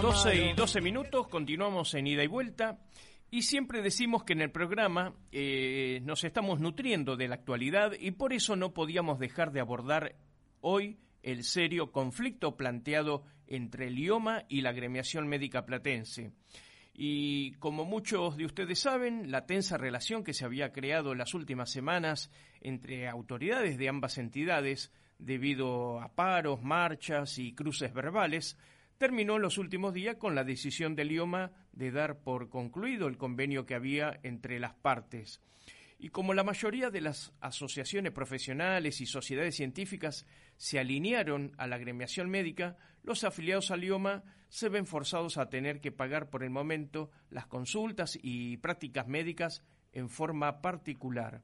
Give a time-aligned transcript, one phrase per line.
[0.00, 2.78] 12 y 12 minutos, continuamos en ida y vuelta.
[3.30, 8.12] Y siempre decimos que en el programa eh, nos estamos nutriendo de la actualidad y
[8.12, 10.16] por eso no podíamos dejar de abordar
[10.62, 16.32] hoy el serio conflicto planteado entre el IOMA y la agremiación médica platense.
[16.94, 21.34] Y como muchos de ustedes saben, la tensa relación que se había creado en las
[21.34, 22.30] últimas semanas
[22.62, 28.56] entre autoridades de ambas entidades, debido a paros, marchas y cruces verbales,
[29.00, 33.16] terminó en los últimos días con la decisión del IOMA de dar por concluido el
[33.16, 35.40] convenio que había entre las partes.
[35.98, 40.26] Y como la mayoría de las asociaciones profesionales y sociedades científicas
[40.58, 45.80] se alinearon a la agremiación médica, los afiliados al IOMA se ven forzados a tener
[45.80, 51.40] que pagar por el momento las consultas y prácticas médicas en forma particular.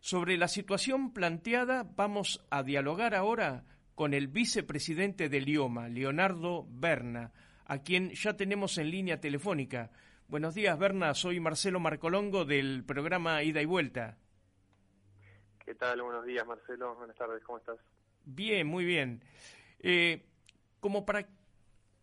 [0.00, 3.64] Sobre la situación planteada vamos a dialogar ahora
[3.96, 7.32] con el vicepresidente del IOMA, Leonardo Berna,
[7.64, 9.90] a quien ya tenemos en línea telefónica.
[10.28, 11.14] Buenos días, Berna.
[11.14, 14.18] Soy Marcelo Marcolongo del programa Ida y Vuelta.
[15.64, 16.02] ¿Qué tal?
[16.02, 16.94] Buenos días, Marcelo.
[16.94, 17.42] Buenas tardes.
[17.42, 17.78] ¿Cómo estás?
[18.26, 19.24] Bien, muy bien.
[19.80, 20.26] Eh,
[20.78, 21.26] como para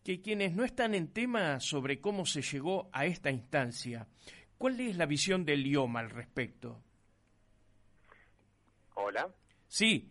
[0.02, 4.08] que quienes no están en tema sobre cómo se llegó a esta instancia,
[4.58, 6.82] ¿cuál es la visión del IOMA al respecto?
[8.96, 9.32] Hola.
[9.68, 10.10] Sí,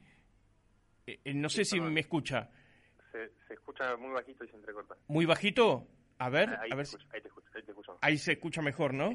[1.07, 2.49] eh, eh, no sé si me escucha.
[3.11, 4.95] Se, escucha muy bajito y se entrecorta.
[5.07, 5.87] ¿Muy bajito?
[6.17, 6.85] A ver, ahí, a ver.
[6.85, 7.97] Escucho, ahí, te escucho, ahí, te escucho.
[8.01, 9.11] ahí se escucha mejor, ¿no?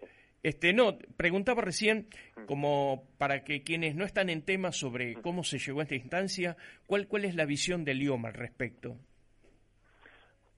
[0.00, 0.06] Sí.
[0.42, 2.08] Este, no, preguntaba recién,
[2.46, 6.56] como para que quienes no están en tema sobre cómo se llegó a esta instancia,
[6.86, 8.96] ¿cuál, cuál es la visión del IOMA al respecto?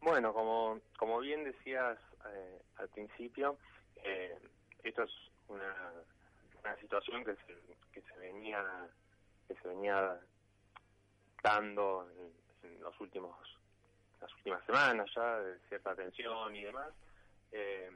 [0.01, 3.59] Bueno, como, como bien decías eh, al principio,
[4.05, 4.39] eh,
[4.83, 5.11] esto es
[5.49, 5.75] una,
[6.63, 7.55] una situación que se,
[7.93, 8.63] que se venía
[9.49, 10.19] que se venía
[11.45, 13.37] en, los últimos
[14.21, 16.89] las últimas semanas ya de cierta tensión y demás
[17.53, 17.91] eh,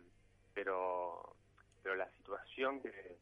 [0.52, 1.34] pero
[1.82, 3.16] pero la situación que,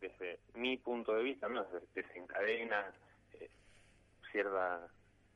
[0.00, 1.66] desde mi punto de vista ¿no?
[1.94, 2.92] desencadena
[3.32, 3.50] eh,
[4.30, 4.86] cierta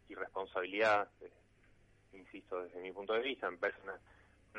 [0.09, 1.33] irresponsabilidad eh,
[2.13, 3.99] insisto desde mi punto de vista me parece una,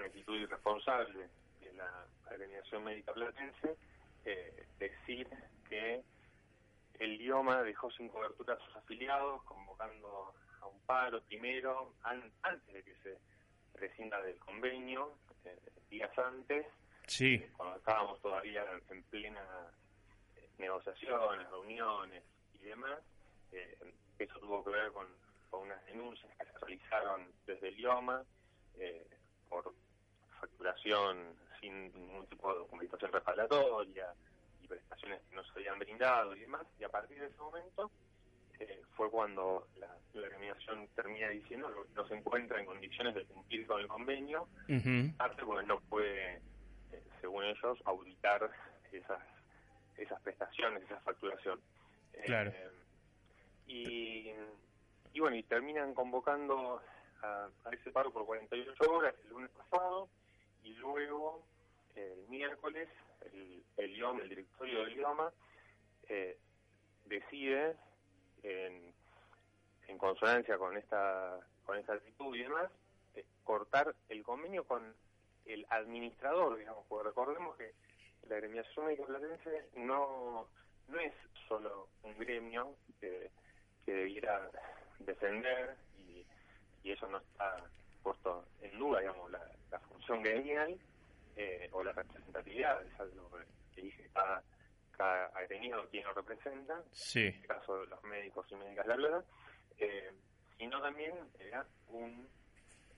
[0.06, 1.30] actitud irresponsable
[1.62, 3.78] de la organización médica platense
[4.80, 5.28] decir
[5.70, 6.04] que
[7.02, 12.84] el idioma dejó sin cobertura a sus afiliados, convocando a un paro primero, antes de
[12.84, 13.18] que se
[13.74, 15.58] rescinda del convenio, eh,
[15.90, 16.68] días antes,
[17.08, 17.34] sí.
[17.36, 19.42] Eh, cuando estábamos todavía en plena
[20.36, 22.24] eh, negociaciones, reuniones
[22.54, 23.00] y demás.
[24.20, 25.08] eso tuvo que ver con,
[25.54, 28.24] unas denuncias que se realizaron desde el idioma
[29.50, 29.74] por
[30.40, 34.14] facturación sin ningún tipo de documentación respaldatoria,
[34.72, 37.92] prestaciones que no se habían brindado y demás, y a partir de ese momento
[38.60, 43.26] eh, fue cuando la, la organización termina diciendo que no se encuentra en condiciones de
[43.26, 44.48] cumplir con el convenio,
[45.18, 46.36] parte porque no puede,
[46.92, 48.50] eh, según ellos, auditar
[48.92, 49.20] esas
[49.98, 51.60] esas prestaciones, esa facturación.
[52.26, 52.52] Claro.
[53.68, 54.36] Eh,
[55.14, 56.82] y, bueno, y terminan convocando
[57.22, 60.10] a, a, ese paro por 48 horas el lunes pasado
[60.64, 61.44] y luego
[61.96, 62.88] el miércoles
[63.26, 65.32] el, el IOM, el directorio del IOMA,
[66.10, 66.38] eh,
[67.06, 67.76] decide,
[68.44, 68.94] en,
[69.88, 72.72] en, consonancia con esta, con esta actitud y demás,
[73.16, 74.96] eh, cortar el convenio con
[75.46, 77.74] el administrador, digamos, porque recordemos que
[78.28, 80.48] la gremiación médico platense no,
[80.88, 81.14] no es
[81.48, 83.32] solo un gremio que,
[83.86, 84.50] que debiera
[85.00, 86.26] defender y,
[86.84, 87.64] y eso no está
[88.04, 90.80] puesto en duda, digamos, la, la función gremial,
[91.36, 93.30] eh, o la representatividad, es algo
[93.74, 94.44] que dice cada,
[94.92, 97.28] cada agremiado quien lo representa, sí.
[97.28, 99.26] en el caso de los médicos y médicas de la plata,
[99.78, 100.12] eh,
[100.58, 102.28] sino también era un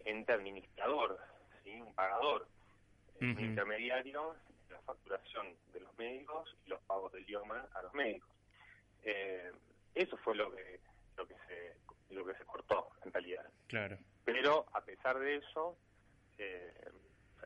[0.06, 1.20] ente administrador,
[1.64, 1.80] ¿sí?
[1.82, 2.48] un pagador,
[3.22, 4.36] un intermediario
[4.68, 8.30] de la facturación de los médicos y los pagos del idioma a los médicos.
[9.04, 9.52] Eh,
[9.96, 10.80] eso fue lo que
[11.16, 11.76] lo que se
[12.14, 13.46] lo que se cortó en realidad.
[13.68, 13.98] Claro.
[14.26, 15.78] Pero a pesar de eso,
[16.38, 16.74] eh,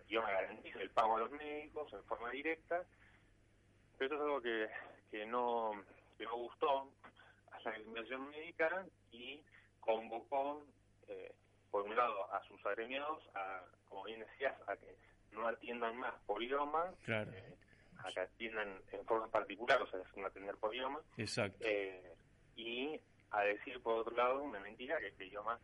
[0.08, 2.84] yo me garantizo el pago a los médicos en forma directa,
[3.98, 4.70] pero eso es algo que,
[5.12, 5.72] que, no,
[6.18, 6.92] que no gustó
[7.52, 9.42] a la administración médica y
[9.80, 10.66] convocó,
[11.08, 11.34] eh,
[11.72, 14.96] por un lado, a sus agremiados, a, como bien decías, a que
[15.32, 17.56] no atiendan más por idioma, eh,
[17.98, 21.00] a que atiendan en forma particular, o sea, sin atender por idioma.
[21.18, 21.58] Exacto.
[21.62, 22.16] Eh,
[22.56, 23.00] y
[23.32, 25.60] a decir, por otro lado, una mentira, que este idioma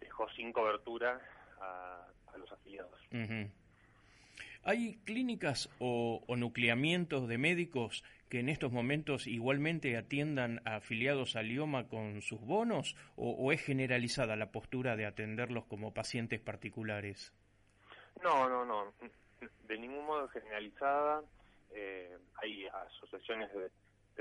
[0.00, 1.20] dejó sin cobertura
[1.60, 2.98] a, los afiliados.
[4.64, 11.50] ¿Hay clínicas o, nucleamientos de médicos que en estos momentos igualmente atiendan a afiliados al
[11.50, 17.32] IOMA con sus bonos o, es generalizada la postura de atenderlos como pacientes particulares?
[18.22, 18.92] No, no, no.
[19.64, 21.22] De ningún modo generalizada.
[21.74, 23.70] Eh, hay asociaciones de,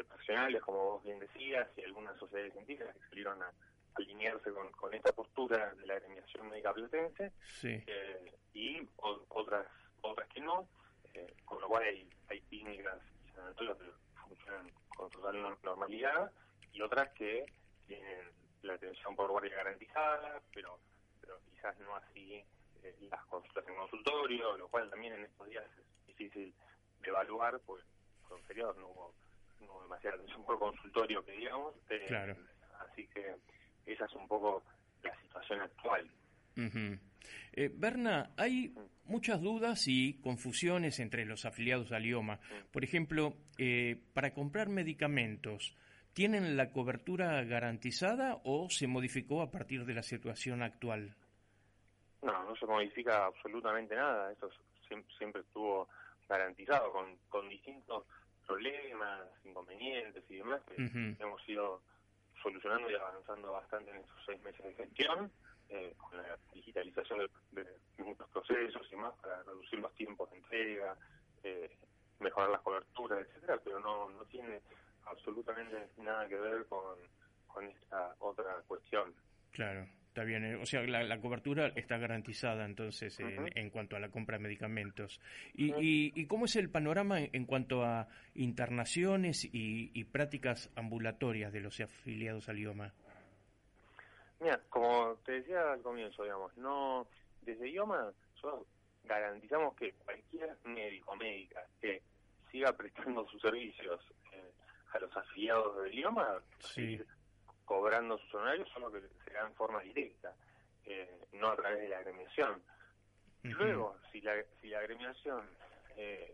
[0.04, 3.52] profesionales, como vos bien decías, y algunas sociedades científicas que salieron a
[3.94, 7.32] alinearse con, esta postura de la agremiación médica platense
[7.64, 8.82] eh, y
[9.30, 9.68] otras
[10.01, 10.68] otras que no,
[11.13, 13.86] eh, con lo cual hay, hay clínicas y sanatorios que
[14.27, 16.31] funcionan con total normalidad
[16.74, 17.45] y otras que
[17.88, 18.31] tienen
[18.62, 20.80] la atención por guardia garantizada, pero,
[21.19, 22.44] pero quizás no así
[22.83, 26.53] eh, las consultas en consultorio, lo cual también en estos días es difícil
[27.00, 27.83] de evaluar, pues
[28.27, 29.13] con feriados no hubo,
[29.59, 32.36] no demasiada atención por consultorio que digamos, eh,
[32.80, 33.36] así que
[33.86, 34.63] esa es un poco
[35.03, 36.09] la situación actual.
[36.57, 38.74] Eh, Berna, hay
[39.06, 42.39] muchas dudas y confusiones entre los afiliados al IOMA.
[42.71, 45.75] Por ejemplo, eh, para comprar medicamentos,
[46.13, 51.15] ¿tienen la cobertura garantizada o se modificó a partir de la situación actual?
[52.21, 54.31] No, no se modifica absolutamente nada.
[54.31, 54.50] Esto
[55.18, 55.88] siempre, estuvo
[56.27, 58.06] garantizado con, con distintos
[58.45, 60.75] problemas, inconvenientes y demás que
[61.19, 61.81] hemos ido
[62.42, 65.31] solucionando y avanzando bastante en estos seis meses de gestión.
[65.74, 67.66] Eh, con la digitalización de,
[68.00, 70.98] muchos procesos y más para reducir los tiempos de entrega,
[71.44, 71.78] eh,
[72.20, 74.60] mejorar las coberturas, etcétera, pero no, no tiene
[75.06, 76.98] absolutamente nada que ver con,
[77.48, 79.14] con esta otra cuestión.
[79.52, 79.88] Claro.
[80.12, 84.38] Está bien, eh, o sea, la, cobertura está garantizada entonces en, cuanto a la compra
[84.38, 85.22] de medicamentos.
[85.54, 85.72] ¿Y,
[86.14, 91.80] y, cómo es el panorama en, cuanto a internaciones y, y, prácticas ambulatorias de los
[91.80, 92.94] afiliados al IOMA?
[94.42, 97.08] Mira, como te decía al comienzo, digamos, no
[97.44, 98.66] desde IOMA nosotros
[99.04, 102.02] garantizamos que cualquier médico o médica que
[102.52, 104.02] siga prestando sus servicios
[104.34, 104.52] eh,
[104.94, 107.06] a los afiliados del IOMA, seguir
[107.66, 110.36] cobrando sus honorarios, solo que será en forma directa,
[110.86, 112.64] eh, no a través de la agremiación.
[113.44, 115.48] Luego, si la, si la agremiación
[115.98, 116.34] eh,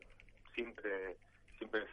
[0.56, 1.18] siempre
[1.57, 1.86] siempre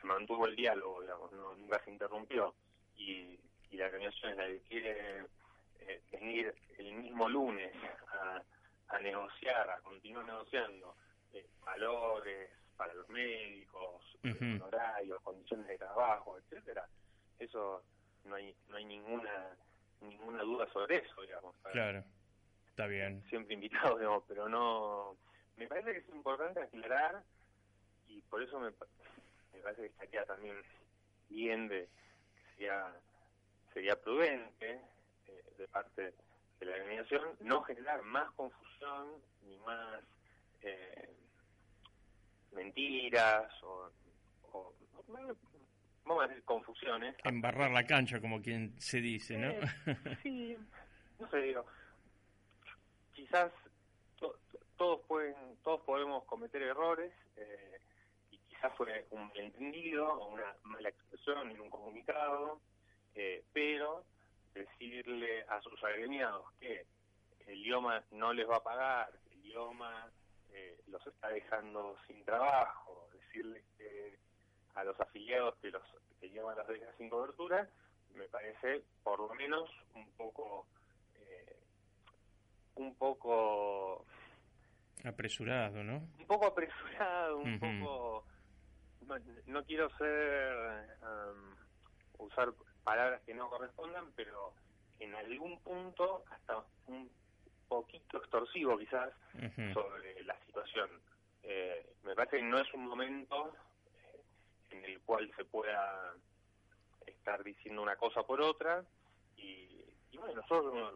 [0.00, 2.54] se mantuvo el diálogo, digamos, no, nunca se interrumpió,
[2.94, 3.38] y,
[3.70, 5.26] y la agremiación es la que quiere
[5.88, 7.72] eh, venir el mismo lunes
[8.88, 10.96] a, negociar, a continuar negociando
[11.32, 14.02] eh, valores para los médicos,
[14.60, 16.86] horarios, condiciones de trabajo, etcétera,
[17.38, 17.82] eso
[18.24, 19.56] no hay no hay ninguna
[20.02, 21.54] ninguna duda sobre eso, digamos.
[21.70, 22.04] Claro,
[22.68, 23.22] está bien.
[23.28, 25.16] Siempre invitados, digamos, pero no...
[25.56, 27.22] Me parece que es importante aclarar
[28.08, 28.70] y por eso me,
[29.52, 30.56] me parece que estaría también
[31.28, 31.88] bien de
[32.56, 32.92] que sea,
[33.72, 34.80] sería prudente
[35.58, 36.14] de parte
[36.60, 39.08] de la organización, no generar más confusión
[39.42, 40.02] ni más
[40.62, 41.10] eh,
[42.52, 43.90] mentiras o,
[46.04, 47.16] vamos a decir confusiones.
[47.24, 49.50] Embarrar la cancha, como quien se dice, ¿no?
[49.50, 49.60] Eh,
[50.22, 50.56] sí,
[51.18, 51.66] no sé, digo,
[53.14, 53.52] quizás
[54.76, 57.80] todos pueden, todos podemos cometer errores eh,
[58.30, 62.60] y quizás fue un entendido o una mala expresión en un comunicado,
[63.52, 64.04] pero
[64.54, 66.86] decirle a sus agremiados que
[67.46, 70.10] el idioma no les va a pagar, el idioma
[70.52, 74.18] eh, los está dejando sin trabajo, decirles que
[74.74, 75.82] a los afiliados que los
[76.20, 77.68] que idioma los deja sin cobertura,
[78.14, 80.66] me parece por lo menos un poco
[81.14, 81.56] eh,
[82.76, 84.04] un poco
[85.04, 85.96] apresurado, ¿no?
[86.18, 88.24] Un poco apresurado, un poco
[89.46, 94.52] no, quiero ser um, usar palabras que no correspondan, pero
[94.98, 97.10] en algún punto hasta un
[97.68, 99.12] poquito extorsivo quizás
[99.72, 100.90] sobre la situación.
[101.42, 103.52] Eh, me parece que no es un momento
[103.86, 104.20] eh,
[104.70, 106.14] en el cual se pueda
[107.06, 108.84] estar diciendo una cosa por otra
[109.36, 109.84] y,
[110.14, 110.94] bueno, nosotros hemos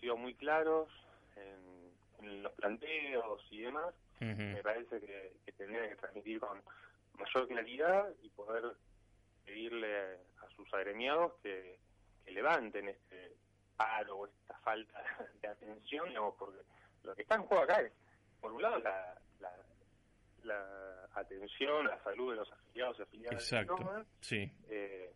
[0.00, 0.88] sido muy claros
[1.36, 3.94] en, los planteos y demás.
[4.18, 6.60] Me parece que, que tendría que transmitir con
[7.18, 8.74] mayor claridad y poder
[9.46, 11.78] pedirle a sus agremiados que,
[12.26, 13.36] levanten este
[13.76, 15.00] paro o esta falta
[15.40, 16.58] de atención, porque
[17.04, 17.92] lo que está en juego acá es,
[18.40, 19.16] por un lado, la,
[20.42, 24.52] la, atención, la salud de los afiliados y afiliadas Exacto, sí.
[24.68, 25.14] Eh,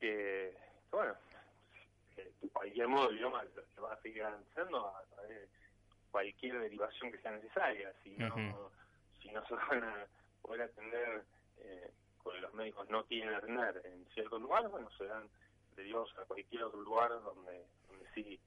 [0.00, 0.56] que,
[0.90, 1.14] bueno,
[2.16, 3.44] de cualquier modo el idioma
[3.74, 5.48] se va a seguir avanzando a través de
[6.10, 7.92] cualquier derivación que sea necesaria.
[8.02, 8.72] Si no,
[9.20, 10.06] si no se van a
[10.42, 11.24] poder atender,
[11.58, 11.90] eh,
[12.22, 15.28] porque los médicos no quieren atender en ciertos lugares, bueno, se dan
[15.76, 18.40] derivados a cualquier otro lugar donde, donde sí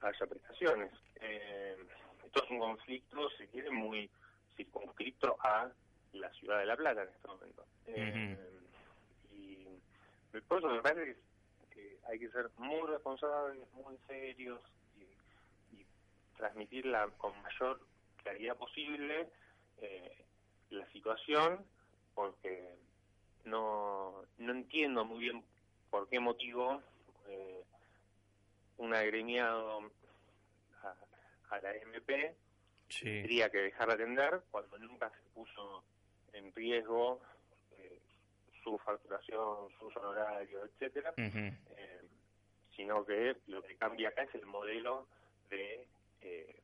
[0.00, 0.92] haya prestaciones.
[1.20, 1.76] Eh,
[2.24, 4.10] esto es un conflicto, se quiere, muy
[4.56, 5.70] circunscrito a
[6.12, 7.64] la ciudad de La Plata en este momento.
[7.86, 8.38] Eh,
[9.32, 9.66] y
[10.46, 11.18] por eso me parece
[11.70, 14.60] que, hay que ser muy responsables, muy serios
[15.72, 15.84] y,
[16.36, 17.80] transmitirla con mayor
[18.22, 19.28] claridad posible
[19.82, 20.24] eh,
[20.70, 21.66] la situación,
[22.14, 22.78] porque
[23.44, 25.44] no, no entiendo muy bien
[25.90, 26.82] por qué motivo
[27.28, 27.64] eh,
[28.78, 29.90] un agremiado
[31.50, 32.34] a, la MP
[32.88, 35.84] tendría que dejar de atender cuando nunca se puso
[36.32, 37.20] en riesgo
[37.72, 37.98] eh,
[38.62, 42.02] su facturación, su honorario, etcétera, eh,
[42.76, 45.06] sino que lo que cambia acá es el modelo
[45.50, 45.86] de,
[46.22, 46.60] eh,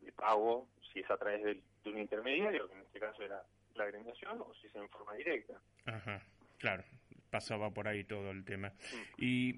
[0.00, 3.42] de pago, si es a través de, un intermediario, que en este caso era
[3.76, 5.54] la agremiación, o si es en forma directa.
[5.86, 6.22] Ajá,
[6.58, 6.84] claro
[7.30, 8.68] pasaba por ahí todo el tema.
[8.68, 9.24] Mm.
[9.24, 9.52] Y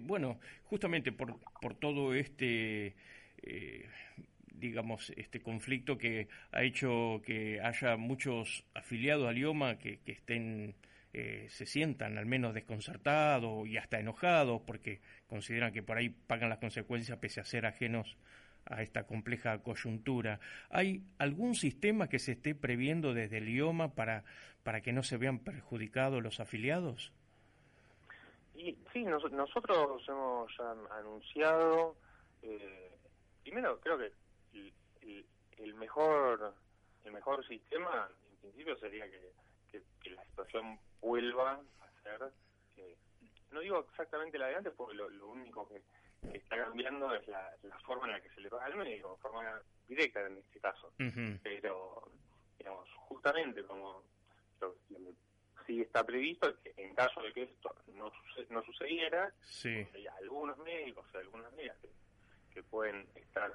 [0.00, 2.96] bueno, justamente por, por todo este
[4.58, 10.74] digamos, este conflicto que ha hecho que haya muchos afiliados al IOMA que, estén,
[11.12, 16.48] eh, se sientan al menos desconcertados y hasta enojados porque consideran que por ahí pagan
[16.48, 18.16] las consecuencias pese a ser ajenos
[18.68, 20.40] a esta compleja coyuntura.
[20.70, 24.24] ¿Hay algún sistema que se esté previendo desde el IOMA para,
[24.62, 27.12] para que no se vean perjudicados los afiliados?
[28.54, 30.50] Y, sí, nosotros hemos
[30.90, 31.96] anunciado,
[32.42, 32.90] eh,
[33.42, 34.12] primero creo que
[35.58, 36.54] el, mejor
[37.04, 42.32] el mejor sistema en principio sería que, que, la situación vuelva a ser
[42.76, 42.96] eh,
[43.50, 45.82] no digo exactamente la de antes porque lo, único que,
[46.32, 47.50] está cambiando es la,
[47.84, 50.92] forma en la que se le paga al médico forma directa en este caso.
[51.42, 52.10] Pero
[52.58, 54.02] digamos justamente como
[54.60, 54.74] lo,
[55.66, 58.12] sí está previsto que en caso de que esto no,
[58.50, 59.32] no sucediera
[59.64, 61.76] hay algunos médicos y algunas médicas
[62.52, 63.54] que pueden estar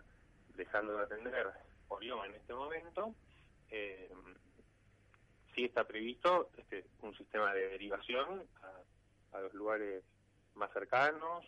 [0.56, 1.54] dejando de atender
[2.02, 3.16] idioma en este momento,
[3.70, 4.10] eh,
[5.56, 10.04] sí está previsto este, un sistema de derivación a, los lugares
[10.54, 11.44] más cercanos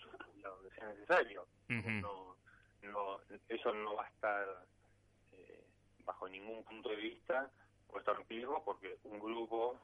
[0.49, 1.47] donde sea necesario.
[1.69, 2.37] no,
[2.81, 4.65] no, eso no va a estar
[5.33, 5.63] eh,
[6.05, 7.49] bajo ningún punto de vista
[7.87, 9.79] puesto en riesgo porque un grupo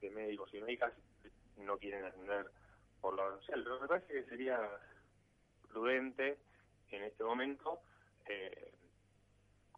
[0.00, 0.92] de, médicos y médicas
[1.56, 2.50] no quieren atender
[3.00, 3.62] por lo social.
[3.62, 4.58] Pero me parece que sería
[5.68, 6.38] prudente
[6.88, 7.80] en este momento
[8.26, 8.72] eh,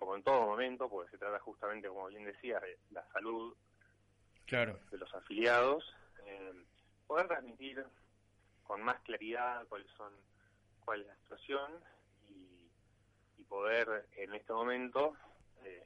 [0.03, 3.55] como en todo momento, porque se trata justamente, como bien decía, de la salud
[4.47, 4.81] claro.
[4.91, 5.95] de los afiliados,
[6.27, 6.65] eh,
[7.07, 7.85] poder transmitir
[8.65, 10.13] con más claridad cuáles son
[10.85, 11.73] cuál es la situación
[12.29, 12.71] y,
[13.39, 15.17] y poder en este momento,
[15.65, 15.85] eh,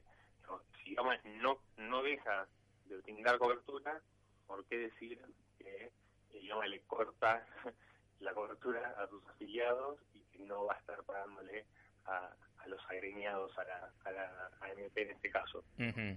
[0.78, 2.46] si digamos, no, no deja
[2.86, 4.00] de brindar cobertura,
[4.46, 5.20] ¿por qué decir
[5.58, 5.92] que
[6.40, 7.46] digamos, le corta
[8.20, 11.66] la cobertura a sus afiliados y que no va a estar pagándole
[12.06, 12.34] a,
[12.66, 15.62] los agremiados a la, a la AMP en este caso.
[15.76, 16.16] me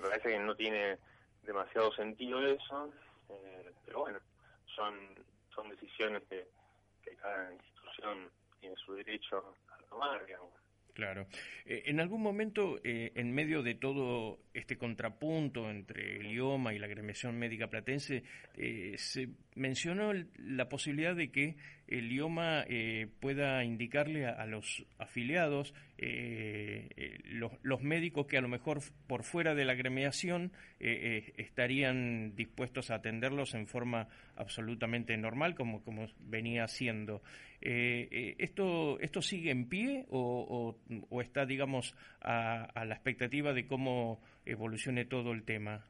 [0.00, 0.98] parece que no tiene
[1.42, 2.92] demasiado sentido eso,
[3.30, 4.20] eh, pero bueno,
[4.80, 4.94] son,
[5.54, 6.48] son decisiones que,
[7.04, 10.54] que cada institución tiene su derecho a tomar, digamos.
[10.94, 11.26] Claro.
[11.64, 16.78] Eh, en algún momento, eh, en medio de todo este contrapunto entre el IOMA y
[16.78, 18.24] la agremiación médica platense,
[18.56, 21.56] eh, se mencionó la posibilidad de que
[21.90, 22.64] el IOMA
[23.20, 29.64] pueda indicarle a, los afiliados, los, los, médicos que a lo mejor por fuera de
[29.64, 37.22] la agremiación estarían dispuestos a atenderlos en forma absolutamente normal, como, como venía siendo.
[37.60, 40.76] ¿esto, ¿Esto sigue en pie o
[41.08, 45.84] o está, digamos, a, la expectativa de cómo evolucione todo el tema?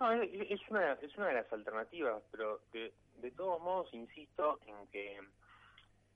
[0.00, 4.86] No, es una, es una de las alternativas, pero de, de todos modos insisto en
[4.88, 5.20] que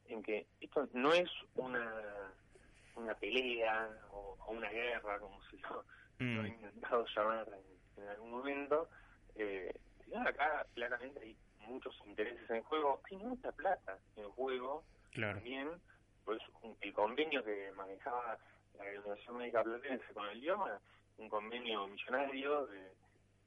[0.09, 2.33] en que esto no es una
[2.97, 5.85] una pelea o, una guerra, como se lo,
[6.19, 6.41] mm.
[6.41, 7.49] ha intentado llamar
[7.97, 8.89] en, algún momento.
[9.37, 9.75] Eh,
[10.25, 11.37] acá claramente hay
[11.67, 15.35] muchos intereses en juego, hay mucha plata en juego claro.
[15.37, 15.71] también
[16.25, 16.41] pues
[16.81, 18.39] el convenio que manejaba
[18.79, 20.81] la Organización Médica Platense con el idioma,
[21.19, 22.93] un convenio millonario de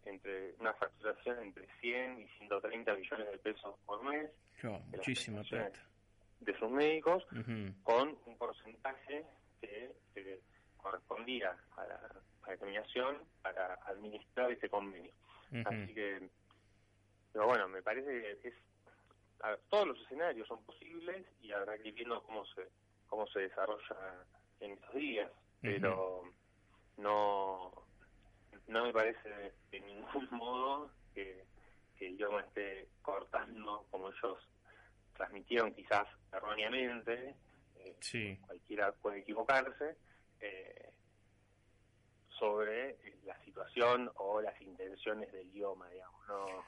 [0.07, 4.31] entre una facturación entre 100 y 130 millones de pesos por mes.
[4.91, 5.79] muchísima plata.
[6.39, 7.25] De sus médicos,
[7.83, 9.25] con un porcentaje
[9.61, 9.91] que,
[10.77, 11.99] correspondía a la,
[12.47, 15.11] determinación para administrar ese convenio.
[15.65, 16.29] Así que
[17.37, 18.09] pero bueno, me parece
[18.41, 18.53] que es
[19.69, 22.67] todos los escenarios son posibles y habrá que ir viendo cómo se
[23.05, 24.25] cómo se desarrolla
[24.59, 26.23] en estos días, pero
[26.97, 27.71] no
[28.67, 31.43] no me parece de ningún modo que,
[31.97, 34.47] que yo me esté cortando como ellos
[35.15, 37.35] transmitieron quizás erróneamente,
[37.79, 39.95] eh, cualquiera puede equivocarse,
[40.39, 40.91] eh,
[42.37, 46.27] sobre la situación o las intenciones del idioma, digamos.
[46.27, 46.63] No,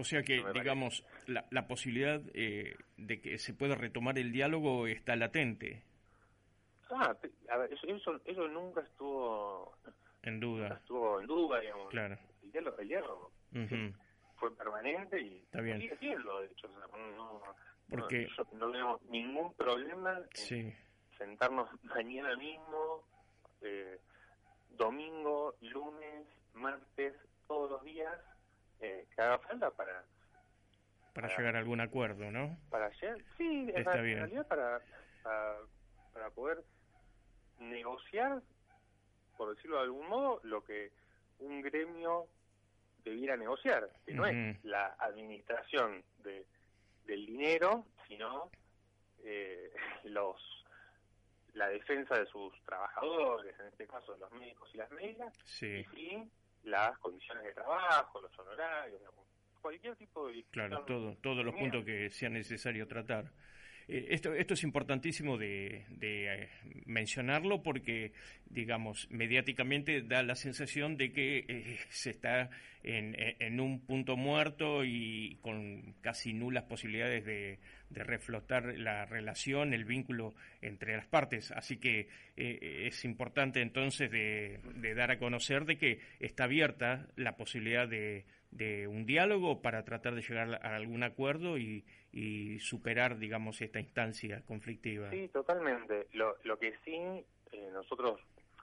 [0.00, 4.86] o sea que, digamos, la, la posibilidad eh, de que se pueda retomar el diálogo
[4.86, 5.82] está latente.
[6.90, 7.14] Ah,
[7.50, 9.76] a ver, eso, eso, nunca estuvo
[10.22, 10.74] en duda.
[10.74, 11.88] estuvo en duda, digamos.
[11.90, 12.18] Claro.
[12.42, 13.32] El diálogo,
[14.36, 15.80] fue permanente y Está bien.
[15.80, 16.68] sigue siendo, de hecho.
[16.68, 17.42] no,
[17.90, 18.26] Porque...
[18.54, 20.18] no, tenemos ningún problema
[20.50, 20.74] en
[21.18, 23.04] sentarnos mañana mismo,
[23.60, 23.98] eh,
[24.70, 27.14] domingo, lunes, martes,
[27.46, 28.18] todos los días,
[28.80, 30.04] eh, que haga falta para,
[31.14, 31.28] para...
[31.36, 32.58] llegar a algún acuerdo, ¿no?
[32.70, 34.80] Para llegar, sí, en, realidad para,
[35.22, 36.64] para, poder
[37.58, 38.40] negociar,
[39.40, 40.92] por decirlo de algún modo, lo que
[41.38, 42.26] un gremio
[43.02, 46.44] debiera negociar, que no es la administración de,
[47.06, 48.50] del dinero, sino
[49.24, 49.72] eh,
[50.04, 50.36] los
[51.54, 55.86] la defensa de sus trabajadores, en este caso los médicos y las médicas, sí.
[55.96, 56.22] y
[56.64, 59.00] las condiciones de trabajo, los honorarios,
[59.62, 60.44] cualquier tipo de...
[60.50, 63.32] Claro, todo, todos los puntos que sea necesario tratar.
[63.90, 66.48] Eh, esto, esto es importantísimo de, de eh,
[66.86, 68.12] mencionarlo porque,
[68.48, 72.50] digamos, mediáticamente da la sensación de que eh, se está
[72.84, 77.58] en, en, un punto muerto y con casi nulas posibilidades de,
[77.90, 81.50] de reflotar la relación, el vínculo entre las partes.
[81.50, 87.36] Así que es importante entonces de, de dar a conocer de que está abierta la
[87.36, 93.18] posibilidad de de un diálogo para tratar de llegar a algún acuerdo y, y superar,
[93.18, 95.10] digamos, esta instancia conflictiva.
[95.10, 96.08] Sí, totalmente.
[96.12, 96.92] Lo, lo que sí
[97.52, 98.20] eh, nosotros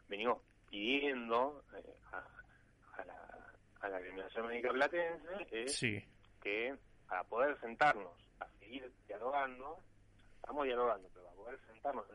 [0.10, 5.80] venimos pidiendo eh, a, la, a la Agremiación Médica Platense es
[6.41, 6.76] que
[7.08, 9.80] para poder sentarnos a seguir dialogando,
[10.36, 12.06] estamos dialogando, pero para poder sentarnos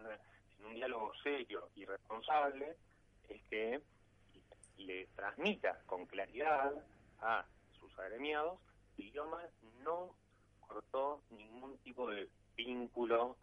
[0.60, 2.76] en un diálogo serio y responsable,
[3.28, 3.80] es que
[4.76, 6.72] le transmita con claridad
[7.20, 7.44] a
[7.98, 8.58] agremiados,
[8.98, 9.42] el idioma
[9.82, 10.14] no
[10.60, 13.36] cortó ningún tipo de vínculo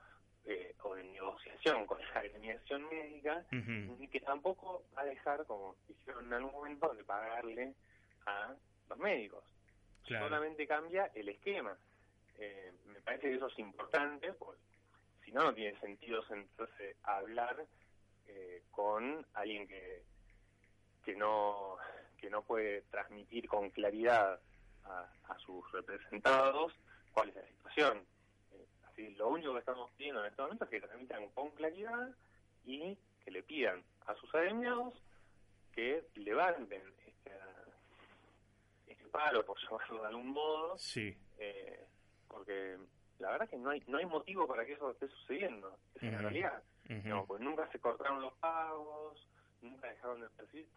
[0.46, 5.76] eh, o de negociación con la agremiación médica, y que tampoco va a dejar, como
[5.88, 7.74] dijeron en algún momento, de pagarle
[8.26, 8.56] a
[8.90, 9.44] los médicos.
[10.08, 11.78] Solamente cambia el esquema.
[12.40, 14.62] Eh, me parece que eso es importante, porque
[15.24, 17.66] si no, no tiene sentido sentarse a hablar
[18.28, 20.04] eh, con alguien que,
[21.04, 21.69] que no
[22.20, 24.40] que no puede transmitir con claridad
[24.86, 26.74] a, sus representados
[27.14, 28.04] cuál es la situación.
[28.52, 32.10] Eh, así, lo único que estamos pidiendo en este momento es que transmitan con claridad
[32.66, 34.94] y que le pidan a sus agremiados
[35.74, 37.32] que levanten este,
[38.88, 41.16] este paro, por llamarlo de algún modo, sí.
[41.38, 41.86] Eh,
[42.28, 42.78] porque
[43.20, 46.20] la verdad que no hay no hay motivo para que eso esté sucediendo, es en
[46.20, 46.62] realidad.
[47.06, 49.28] no, pues nunca se cortaron los pagos,
[49.62, 50.68] nunca dejaron de percibir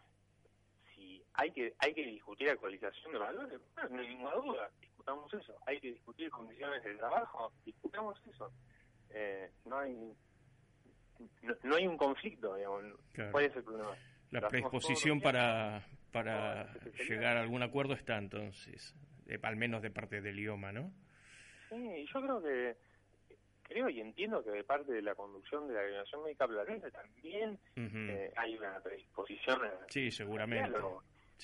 [1.33, 5.55] hay que hay que discutir actualización de valores, no hay ninguna duda, discutamos eso.
[5.65, 8.51] Hay que discutir condiciones de trabajo, discutamos eso.
[9.09, 10.13] Eh, no hay
[11.63, 12.83] no, hay un conflicto, digamos.
[13.31, 13.95] ¿Cuál es el problema?
[14.31, 16.73] La predisposición para, para
[17.07, 18.95] llegar a algún acuerdo está entonces,
[19.41, 20.91] al menos de parte del idioma, ¿no?
[21.69, 22.75] Sí, yo creo que
[23.63, 27.59] creo y entiendo que de parte de la conducción de la Organización Médica Platense también
[27.75, 30.77] eh, hay una predisposición sí, seguramente.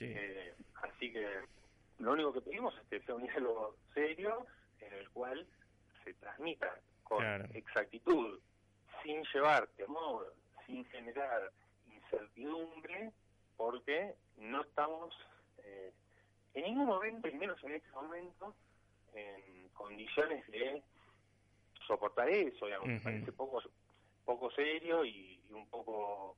[0.01, 1.27] Eh, así que
[1.99, 4.45] lo único que pedimos es que sea un diálogo serio
[4.79, 5.45] en el cual
[6.03, 7.23] se transmita con
[7.55, 8.39] exactitud,
[9.03, 10.34] sin llevar temor,
[10.65, 11.51] sin generar
[11.91, 13.12] incertidumbre,
[13.58, 15.13] porque no estamos
[15.63, 15.91] eh,
[16.53, 18.55] en ningún momento, y menos en este momento,
[19.13, 20.82] en condiciones de
[21.89, 23.62] soportar eso, digamos, parece poco
[24.23, 26.38] poco serio y, un poco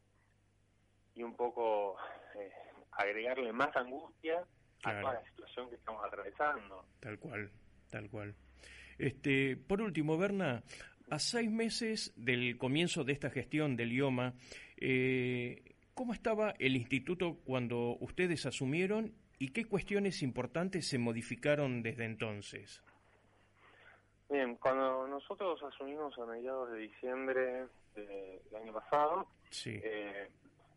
[1.13, 1.97] y un poco
[2.39, 2.49] eh,
[2.93, 4.45] agregarle más angustia
[4.83, 6.85] a toda la situación que estamos atravesando.
[7.01, 7.51] Tal cual,
[7.89, 8.33] tal cual.
[8.97, 10.63] Este, por último, Berna,
[11.09, 14.35] a seis meses del comienzo de esta gestión del IOMA,
[14.77, 22.05] eh, ¿cómo estaba el instituto cuando ustedes asumieron y qué cuestiones importantes se modificaron desde
[22.05, 22.81] entonces?
[24.31, 29.27] Bien, cuando nosotros asumimos a mediados de diciembre del año pasado,
[29.65, 30.31] eh,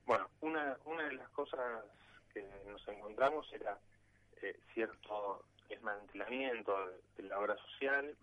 [0.04, 1.84] bueno, una, una de las cosas
[2.32, 3.78] que nos encontramos era
[4.42, 6.74] eh, cierto desmantelamiento
[7.16, 8.16] de la obra social,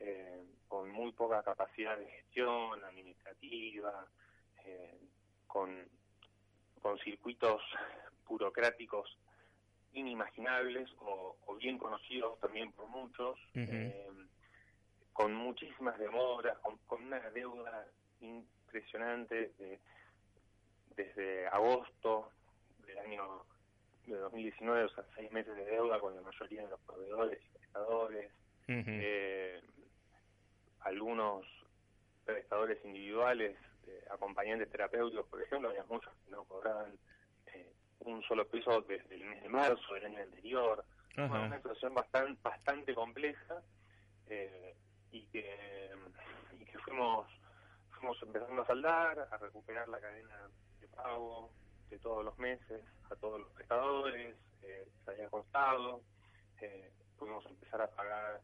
[0.00, 4.08] eh, con muy poca capacidad de gestión administrativa,
[5.46, 5.88] con,
[6.82, 7.62] con circuitos
[8.26, 9.16] burocráticos
[9.92, 13.38] inimaginables o, bien conocidos también por muchos,
[15.14, 17.86] con muchísimas demoras, con, una deuda
[18.20, 19.52] impresionante
[20.96, 22.30] desde agosto
[22.86, 23.44] del año
[24.06, 27.58] de 2019, o sea, seis meses de deuda con la mayoría de los proveedores y
[27.58, 28.32] prestadores,
[28.66, 29.62] eh,
[30.80, 31.46] algunos
[32.24, 36.92] prestadores individuales, eh, acompañantes terapéuticos, por ejemplo, había muchos que no cobraban
[37.54, 40.84] eh, un solo peso desde el mes de marzo del año anterior.
[41.16, 43.62] una situación bastante, bastante compleja
[45.14, 45.90] y, que,
[46.60, 47.26] y que fuimos,
[47.90, 50.50] fuimos empezando a saldar, a recuperar la cadena
[50.80, 51.50] de pago,
[51.88, 56.02] de todos los meses a todos los prestadores, eh, se había costado,
[56.60, 58.40] eh, pudimos empezar a pagar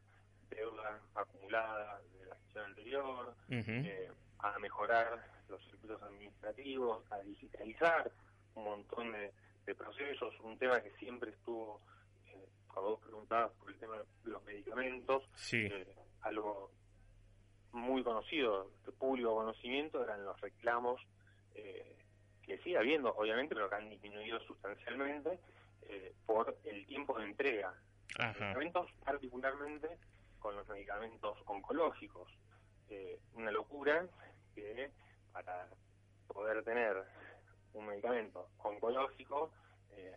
[0.49, 8.11] deuda acumulada de la gestión anterior, eh, a mejorar los circuitos administrativos, a digitalizar
[8.55, 9.33] un montón de,
[9.77, 11.79] procesos, un tema que siempre estuvo,
[12.25, 15.23] eh, cuando vos preguntabas por el tema de los medicamentos,
[16.21, 16.71] algo
[17.71, 21.01] muy conocido, de público conocimiento, eran los reclamos
[21.55, 21.97] eh,
[22.43, 25.39] que sigue habiendo, obviamente, pero que han disminuido sustancialmente
[25.83, 27.73] eh, por el tiempo de entrega.
[28.19, 29.97] Medicamentos, particularmente
[30.39, 32.29] con los medicamentos oncológicos.
[32.89, 34.05] Eh, una locura
[34.53, 34.91] que
[35.31, 35.69] para
[36.27, 37.03] poder tener
[37.73, 39.51] un medicamento oncológico
[39.91, 40.13] eh,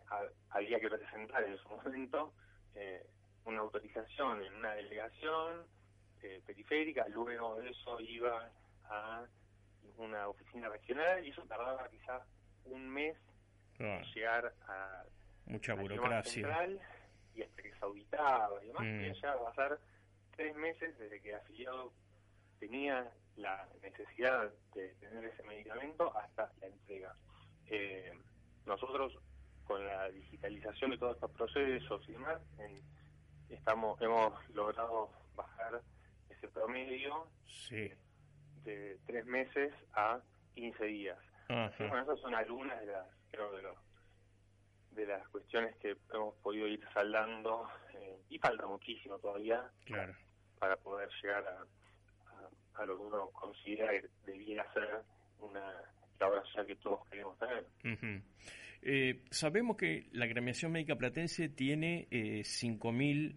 [0.50, 2.32] había que presentar en su momento
[3.44, 5.64] una autorización en una delegación
[6.46, 8.50] periférica, luego de eso iba
[8.84, 9.24] a
[9.98, 12.22] una oficina regional y eso tardaba quizás
[12.64, 13.16] un mes
[13.78, 15.04] en llegar a
[15.46, 16.80] mucha burocracia central
[17.34, 19.20] y hasta que se auditaba y demás, mm.
[19.20, 19.78] ya va a pasar
[20.36, 21.92] tres meses desde que el afiliado
[22.58, 27.14] tenía la necesidad de tener ese medicamento hasta la entrega.
[27.66, 28.12] Eh,
[28.66, 29.18] nosotros
[29.64, 32.40] con la digitalización de todos estos procesos y demás,
[33.48, 35.80] estamos hemos logrado bajar
[36.44, 37.90] ese promedio sí
[38.64, 40.20] de tres meses a
[40.54, 41.18] 15 días.
[41.48, 43.62] Bueno, esas son algunas de las, creo, de,
[44.92, 49.70] de las cuestiones que hemos podido ir saldando eh, y falta muchísimo todavía
[50.58, 55.02] para poder llegar a, a, lo que uno considera que debiera ser
[55.40, 55.72] una
[56.18, 57.66] labor social que todos queremos tener.
[58.82, 63.36] eh, sabemos que la gremiación médica platense tiene eh, 5.000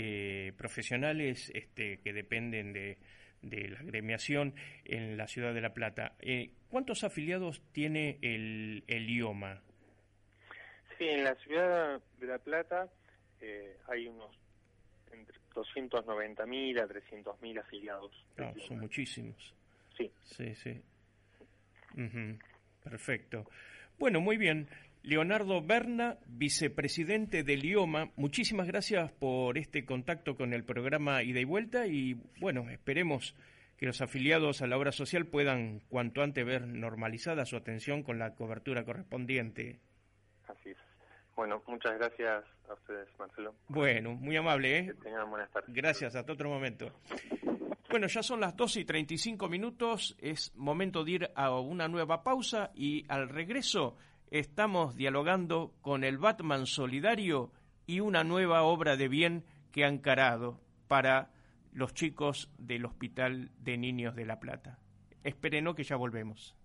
[0.00, 2.98] eh, profesionales este, que dependen de
[3.42, 6.14] de la gremiación en la ciudad de La Plata.
[6.20, 9.62] Eh, ¿Cuántos afiliados tiene el, el IOMA?
[10.96, 12.88] Sí, en la ciudad de La Plata
[13.40, 14.36] eh, hay unos
[15.12, 18.12] entre 290.000 a 300.000 afiliados.
[18.38, 19.54] Ah, son muchísimos.
[19.96, 20.10] Sí.
[20.22, 20.82] Sí, sí.
[22.82, 23.48] Perfecto.
[23.98, 24.68] Bueno, muy bien.
[25.02, 31.44] Leonardo Berna, vicepresidente del IOMA, muchísimas gracias por este contacto con el programa Ida y
[31.44, 33.34] Vuelta y bueno, esperemos
[33.78, 38.18] que los afiliados a la obra social puedan cuanto antes ver normalizada su atención con
[38.18, 39.78] la cobertura correspondiente.
[40.48, 40.78] Así es.
[41.36, 43.54] Bueno, muchas gracias a ustedes, Marcelo.
[43.68, 44.86] Bueno, muy amable, ¿eh?
[44.86, 45.72] Que tengan buenas tardes.
[45.72, 46.92] Gracias, hasta otro momento.
[47.88, 52.22] Bueno, ya son las 12 y 35 minutos, es momento de ir a una nueva
[52.22, 53.96] pausa y al regreso
[54.30, 57.52] estamos dialogando con el Batman Solidario
[57.86, 61.30] y una nueva obra de bien que han carado para
[61.72, 64.78] los chicos del Hospital de Niños de La Plata.
[65.24, 66.57] Espérenos que ya volvemos.